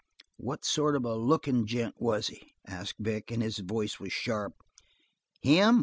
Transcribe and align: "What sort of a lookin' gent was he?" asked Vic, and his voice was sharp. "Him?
"What 0.37 0.65
sort 0.65 0.95
of 0.95 1.05
a 1.05 1.13
lookin' 1.13 1.67
gent 1.67 1.93
was 1.99 2.29
he?" 2.29 2.55
asked 2.67 2.95
Vic, 2.97 3.29
and 3.29 3.43
his 3.43 3.59
voice 3.59 3.99
was 3.99 4.11
sharp. 4.11 4.55
"Him? 5.43 5.79